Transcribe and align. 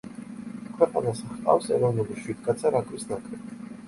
ქვეყანას 0.77 1.19
ჰყავს 1.33 1.67
ეროვნული 1.75 2.17
შვიდკაცა 2.21 2.73
რაგბის 2.77 3.07
ნაკრები. 3.13 3.61